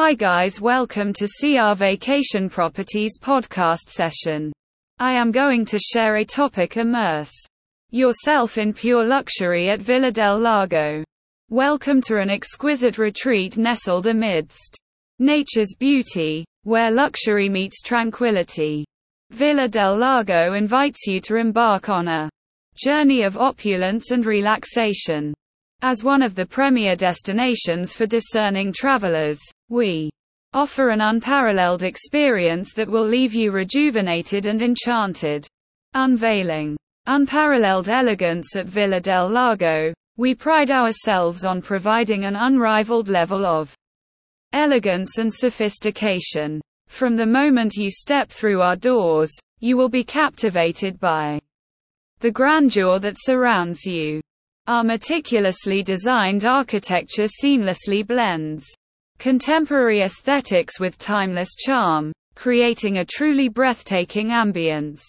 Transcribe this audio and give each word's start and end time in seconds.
Hi 0.00 0.14
guys, 0.14 0.60
welcome 0.60 1.12
to 1.14 1.26
CR 1.26 1.74
Vacation 1.74 2.48
Properties 2.48 3.18
podcast 3.20 3.88
session. 3.88 4.52
I 5.00 5.12
am 5.14 5.32
going 5.32 5.64
to 5.64 5.78
share 5.80 6.18
a 6.18 6.24
topic 6.24 6.76
immerse 6.76 7.32
yourself 7.90 8.58
in 8.58 8.72
pure 8.72 9.04
luxury 9.04 9.70
at 9.70 9.82
Villa 9.82 10.12
del 10.12 10.38
Lago. 10.38 11.02
Welcome 11.50 12.00
to 12.02 12.18
an 12.18 12.30
exquisite 12.30 12.96
retreat 12.96 13.58
nestled 13.58 14.06
amidst 14.06 14.76
nature's 15.18 15.74
beauty, 15.76 16.44
where 16.62 16.92
luxury 16.92 17.48
meets 17.48 17.82
tranquility. 17.82 18.84
Villa 19.30 19.66
del 19.66 19.96
Lago 19.96 20.52
invites 20.52 21.08
you 21.08 21.20
to 21.22 21.34
embark 21.34 21.88
on 21.88 22.06
a 22.06 22.30
journey 22.76 23.24
of 23.24 23.36
opulence 23.36 24.12
and 24.12 24.24
relaxation. 24.24 25.34
As 25.82 26.04
one 26.04 26.22
of 26.22 26.36
the 26.36 26.46
premier 26.46 26.94
destinations 26.94 27.94
for 27.94 28.06
discerning 28.06 28.72
travelers, 28.72 29.40
we 29.68 30.10
offer 30.54 30.88
an 30.88 31.00
unparalleled 31.02 31.82
experience 31.82 32.72
that 32.72 32.88
will 32.88 33.06
leave 33.06 33.34
you 33.34 33.50
rejuvenated 33.50 34.46
and 34.46 34.62
enchanted. 34.62 35.46
Unveiling 35.94 36.76
unparalleled 37.06 37.88
elegance 37.88 38.54
at 38.56 38.66
Villa 38.66 39.00
del 39.00 39.28
Lago, 39.28 39.94
we 40.18 40.34
pride 40.34 40.70
ourselves 40.70 41.44
on 41.44 41.62
providing 41.62 42.24
an 42.24 42.36
unrivaled 42.36 43.08
level 43.08 43.46
of 43.46 43.74
elegance 44.52 45.18
and 45.18 45.32
sophistication. 45.32 46.60
From 46.88 47.16
the 47.16 47.26
moment 47.26 47.74
you 47.76 47.90
step 47.90 48.30
through 48.30 48.60
our 48.60 48.76
doors, 48.76 49.30
you 49.60 49.76
will 49.76 49.88
be 49.88 50.04
captivated 50.04 50.98
by 50.98 51.40
the 52.20 52.30
grandeur 52.30 52.98
that 52.98 53.16
surrounds 53.18 53.84
you. 53.84 54.20
Our 54.66 54.84
meticulously 54.84 55.82
designed 55.82 56.44
architecture 56.44 57.26
seamlessly 57.42 58.06
blends 58.06 58.66
contemporary 59.18 60.02
aesthetics 60.02 60.78
with 60.78 60.98
timeless 60.98 61.54
charm, 61.56 62.12
creating 62.34 62.98
a 62.98 63.04
truly 63.04 63.48
breathtaking 63.48 64.28
ambience. 64.28 65.00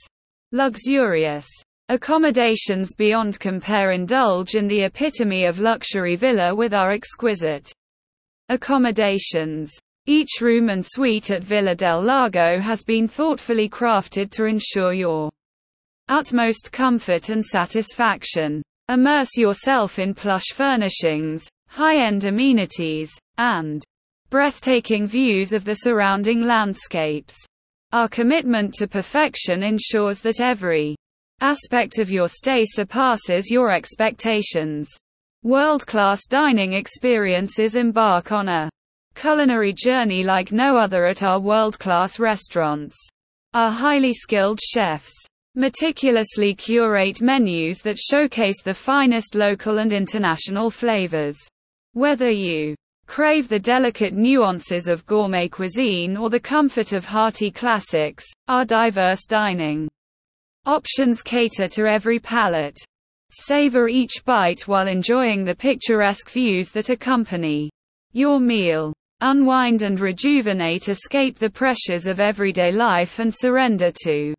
Luxurious 0.52 1.48
accommodations 1.90 2.94
beyond 2.96 3.40
compare 3.40 3.92
indulge 3.92 4.56
in 4.56 4.68
the 4.68 4.84
epitome 4.84 5.46
of 5.46 5.60
luxury 5.60 6.16
villa 6.16 6.54
with 6.54 6.74
our 6.74 6.92
exquisite 6.92 7.72
accommodations. 8.50 9.72
Each 10.08 10.42
room 10.42 10.70
and 10.70 10.84
suite 10.84 11.30
at 11.30 11.44
Villa 11.44 11.76
del 11.76 12.02
Lago 12.02 12.60
has 12.60 12.84
been 12.84 13.08
thoughtfully 13.08 13.70
crafted 13.70 14.32
to 14.32 14.46
ensure 14.46 14.94
your 14.94 15.30
utmost 16.08 16.72
comfort 16.72 17.30
and 17.30 17.46
satisfaction. 17.46 18.64
Immerse 18.90 19.38
yourself 19.38 20.00
in 20.00 20.16
plush 20.16 20.48
furnishings, 20.52 21.48
high-end 21.68 22.24
amenities, 22.24 23.12
and 23.38 23.84
breathtaking 24.30 25.08
views 25.08 25.54
of 25.54 25.66
the 25.66 25.74
surrounding 25.74 26.42
landscapes. 26.42 27.36
Our 27.92 28.08
commitment 28.08 28.74
to 28.76 28.88
perfection 28.88 29.64
ensures 29.64 30.22
that 30.22 30.40
every 30.40 30.96
aspect 31.42 31.98
of 31.98 32.12
your 32.12 32.28
stay 32.28 32.64
surpasses 32.66 33.50
your 33.50 33.72
expectations. 33.72 34.90
World-class 35.44 36.26
dining 36.28 36.74
experiences 36.74 37.76
embark 37.76 38.32
on 38.32 38.50
a 38.50 38.70
culinary 39.16 39.74
journey 39.74 40.24
like 40.24 40.52
no 40.52 40.78
other 40.78 41.06
at 41.06 41.24
our 41.24 41.40
world-class 41.40 42.20
restaurants. 42.20 42.96
Our 43.54 43.72
highly 43.72 44.14
skilled 44.14 44.60
chefs 44.62 45.14
meticulously 45.56 46.54
curate 46.54 47.22
menus 47.22 47.80
that 47.80 47.98
showcase 47.98 48.62
the 48.62 48.74
finest 48.74 49.34
local 49.34 49.80
and 49.80 49.92
international 49.92 50.70
flavors. 50.70 51.38
Whether 51.94 52.30
you 52.30 52.76
Crave 53.10 53.50
the 53.50 53.60
delicate 53.60 54.14
nuances 54.14 54.88
of 54.88 55.04
gourmet 55.08 55.48
cuisine 55.48 56.16
or 56.16 56.30
the 56.30 56.40
comfort 56.40 56.94
of 56.94 57.04
hearty 57.04 57.50
classics, 57.50 58.24
our 58.48 58.64
diverse 58.64 59.26
dining 59.26 59.90
options 60.68 61.24
cater 61.24 61.68
to 61.68 61.88
every 61.88 62.20
palate. 62.20 62.78
Savor 63.32 63.88
each 63.90 64.24
bite 64.26 64.68
while 64.68 64.88
enjoying 64.88 65.44
the 65.44 65.56
picturesque 65.56 66.30
views 66.30 66.70
that 66.70 66.92
accompany 66.92 67.72
your 68.14 68.40
meal. 68.40 68.94
Unwind 69.22 69.82
and 69.82 70.00
rejuvenate, 70.00 70.88
escape 70.88 71.40
the 71.40 71.50
pressures 71.50 72.06
of 72.06 72.20
everyday 72.20 72.72
life 72.72 73.18
and 73.18 73.34
surrender 73.34 73.92
to 74.04 74.36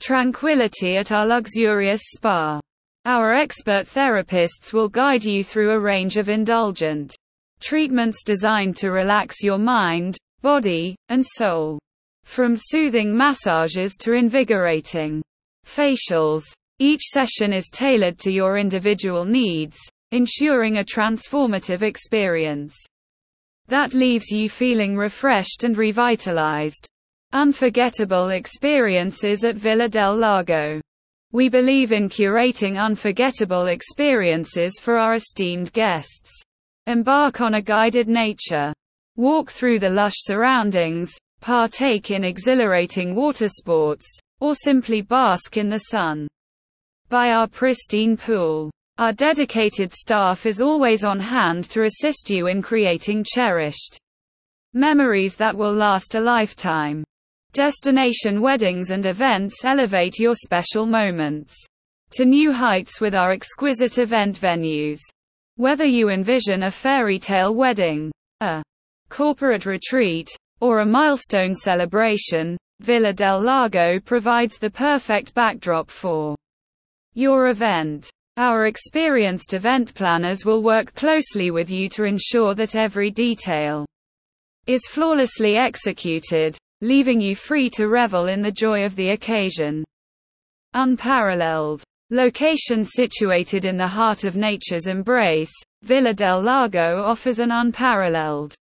tranquility 0.00 0.96
at 0.96 1.12
our 1.12 1.26
luxurious 1.26 2.02
spa. 2.16 2.58
Our 3.04 3.34
expert 3.34 3.86
therapists 3.86 4.72
will 4.72 4.88
guide 4.88 5.24
you 5.24 5.44
through 5.44 5.70
a 5.70 5.78
range 5.78 6.16
of 6.16 6.28
indulgent 6.28 7.14
Treatments 7.64 8.22
designed 8.22 8.76
to 8.76 8.90
relax 8.90 9.42
your 9.42 9.56
mind, 9.56 10.18
body, 10.42 10.96
and 11.08 11.24
soul. 11.24 11.78
From 12.24 12.56
soothing 12.58 13.16
massages 13.16 13.96
to 14.00 14.12
invigorating 14.12 15.22
facials, 15.66 16.44
each 16.78 17.00
session 17.00 17.54
is 17.54 17.70
tailored 17.70 18.18
to 18.18 18.30
your 18.30 18.58
individual 18.58 19.24
needs, 19.24 19.78
ensuring 20.12 20.76
a 20.76 20.84
transformative 20.84 21.80
experience 21.80 22.76
that 23.68 23.94
leaves 23.94 24.30
you 24.30 24.50
feeling 24.50 24.94
refreshed 24.94 25.64
and 25.64 25.78
revitalized. 25.78 26.86
Unforgettable 27.32 28.28
experiences 28.28 29.42
at 29.42 29.56
Villa 29.56 29.88
del 29.88 30.14
Lago. 30.14 30.82
We 31.32 31.48
believe 31.48 31.92
in 31.92 32.10
curating 32.10 32.78
unforgettable 32.78 33.68
experiences 33.68 34.78
for 34.82 34.98
our 34.98 35.14
esteemed 35.14 35.72
guests. 35.72 36.30
Embark 36.86 37.40
on 37.40 37.54
a 37.54 37.62
guided 37.62 38.08
nature 38.08 38.70
walk 39.16 39.50
through 39.50 39.78
the 39.78 39.88
lush 39.88 40.16
surroundings, 40.16 41.10
partake 41.40 42.10
in 42.10 42.24
exhilarating 42.24 43.14
water 43.14 43.48
sports, 43.48 44.06
or 44.40 44.54
simply 44.54 45.00
bask 45.00 45.56
in 45.56 45.70
the 45.70 45.78
sun. 45.78 46.28
By 47.08 47.30
our 47.30 47.46
pristine 47.46 48.18
pool, 48.18 48.70
our 48.98 49.12
dedicated 49.12 49.92
staff 49.92 50.44
is 50.44 50.60
always 50.60 51.04
on 51.04 51.20
hand 51.20 51.64
to 51.70 51.84
assist 51.84 52.28
you 52.28 52.48
in 52.48 52.60
creating 52.60 53.24
cherished 53.24 53.96
memories 54.74 55.36
that 55.36 55.56
will 55.56 55.72
last 55.72 56.16
a 56.16 56.20
lifetime. 56.20 57.02
Destination 57.52 58.42
weddings 58.42 58.90
and 58.90 59.06
events 59.06 59.64
elevate 59.64 60.18
your 60.18 60.34
special 60.34 60.84
moments 60.84 61.54
to 62.10 62.24
new 62.24 62.52
heights 62.52 63.00
with 63.00 63.14
our 63.14 63.30
exquisite 63.30 63.98
event 63.98 64.38
venues. 64.38 64.98
Whether 65.56 65.84
you 65.84 66.08
envision 66.08 66.64
a 66.64 66.70
fairy 66.70 67.16
tale 67.16 67.54
wedding, 67.54 68.10
a 68.40 68.60
corporate 69.08 69.66
retreat, 69.66 70.28
or 70.60 70.80
a 70.80 70.86
milestone 70.86 71.54
celebration, 71.54 72.56
Villa 72.80 73.12
del 73.12 73.40
Lago 73.40 74.00
provides 74.00 74.58
the 74.58 74.70
perfect 74.70 75.32
backdrop 75.32 75.90
for 75.90 76.34
your 77.14 77.50
event. 77.50 78.10
Our 78.36 78.66
experienced 78.66 79.54
event 79.54 79.94
planners 79.94 80.44
will 80.44 80.60
work 80.60 80.92
closely 80.96 81.52
with 81.52 81.70
you 81.70 81.88
to 81.90 82.02
ensure 82.02 82.56
that 82.56 82.74
every 82.74 83.12
detail 83.12 83.86
is 84.66 84.88
flawlessly 84.88 85.56
executed, 85.56 86.58
leaving 86.80 87.20
you 87.20 87.36
free 87.36 87.70
to 87.70 87.86
revel 87.86 88.26
in 88.26 88.42
the 88.42 88.50
joy 88.50 88.84
of 88.84 88.96
the 88.96 89.10
occasion. 89.10 89.84
Unparalleled 90.72 91.84
Location 92.10 92.84
situated 92.84 93.64
in 93.64 93.78
the 93.78 93.86
heart 93.86 94.24
of 94.24 94.36
nature's 94.36 94.88
embrace, 94.88 95.52
Villa 95.82 96.12
del 96.12 96.42
Lago 96.42 97.02
offers 97.02 97.38
an 97.38 97.50
unparalleled 97.50 98.54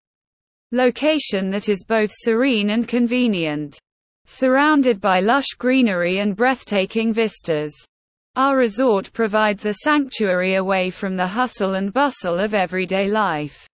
location 0.71 1.49
that 1.49 1.67
is 1.67 1.83
both 1.83 2.09
serene 2.13 2.69
and 2.69 2.87
convenient. 2.87 3.77
Surrounded 4.25 5.01
by 5.01 5.19
lush 5.19 5.49
greenery 5.57 6.19
and 6.19 6.37
breathtaking 6.37 7.11
vistas, 7.11 7.73
our 8.37 8.57
resort 8.57 9.11
provides 9.11 9.65
a 9.65 9.73
sanctuary 9.73 10.55
away 10.55 10.89
from 10.89 11.17
the 11.17 11.27
hustle 11.27 11.75
and 11.75 11.91
bustle 11.91 12.39
of 12.39 12.53
everyday 12.53 13.07
life. 13.09 13.67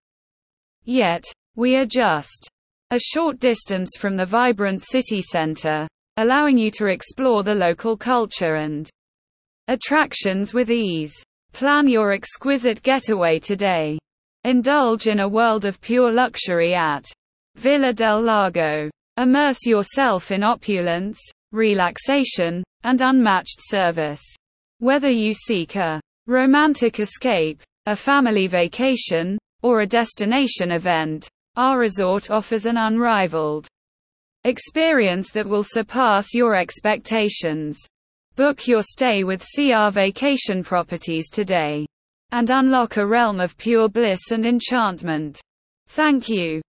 Yet, 0.83 1.23
we 1.55 1.75
are 1.75 1.85
just 1.85 2.49
a 2.89 2.99
short 2.99 3.39
distance 3.39 3.91
from 3.97 4.17
the 4.17 4.25
vibrant 4.25 4.81
city 4.81 5.21
center, 5.21 5.87
allowing 6.17 6.57
you 6.57 6.71
to 6.71 6.87
explore 6.87 7.43
the 7.43 7.53
local 7.53 7.95
culture 7.95 8.55
and 8.55 8.89
attractions 9.69 10.53
with 10.53 10.71
ease. 10.71 11.13
Plan 11.53 11.87
your 11.87 12.11
exquisite 12.11 12.81
getaway 12.81 13.37
today. 13.37 13.99
Indulge 14.43 15.05
in 15.07 15.19
a 15.19 15.29
world 15.29 15.63
of 15.63 15.79
pure 15.79 16.11
luxury 16.11 16.73
at 16.73 17.05
Villa 17.55 17.93
del 17.93 18.19
Lago. 18.21 18.89
Immerse 19.17 19.65
yourself 19.65 20.31
in 20.31 20.43
opulence, 20.43 21.19
relaxation, 21.51 22.63
and 22.83 23.01
unmatched 23.01 23.59
service. 23.59 24.23
Whether 24.79 25.11
you 25.11 25.33
seek 25.33 25.75
a 25.75 26.01
romantic 26.25 26.99
escape, 26.99 27.61
a 27.85 27.95
family 27.95 28.47
vacation, 28.47 29.37
or 29.61 29.81
a 29.81 29.87
destination 29.87 30.71
event, 30.71 31.27
our 31.57 31.77
resort 31.77 32.31
offers 32.31 32.65
an 32.65 32.77
unrivaled 32.77 33.67
experience 34.45 35.29
that 35.31 35.45
will 35.45 35.63
surpass 35.63 36.33
your 36.33 36.55
expectations. 36.55 37.77
Book 38.39 38.69
your 38.69 38.81
stay 38.81 39.25
with 39.25 39.45
CR 39.53 39.89
Vacation 39.89 40.63
Properties 40.63 41.29
today 41.29 41.85
and 42.31 42.49
unlock 42.49 42.95
a 42.95 43.05
realm 43.05 43.41
of 43.41 43.57
pure 43.57 43.89
bliss 43.89 44.31
and 44.31 44.45
enchantment. 44.45 45.41
Thank 45.89 46.29
you. 46.29 46.61